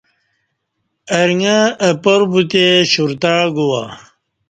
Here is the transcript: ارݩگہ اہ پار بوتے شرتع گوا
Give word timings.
ارݩگہ 1.19 1.57
اہ 1.85 1.89
پار 2.03 2.21
بوتے 2.31 2.65
شرتع 2.91 3.35
گوا 3.55 3.83